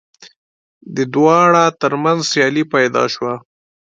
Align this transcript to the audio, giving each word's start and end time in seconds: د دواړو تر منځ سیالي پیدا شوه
د 0.95 0.97
دواړو 1.13 1.65
تر 1.81 1.93
منځ 2.03 2.19
سیالي 2.31 2.63
پیدا 2.73 3.03
شوه 3.13 3.33